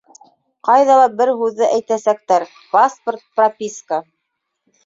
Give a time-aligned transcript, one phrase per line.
[0.69, 4.01] Ҡайҙа ла бер һүҙҙе әйтәсәктәр: паспорт, прописка.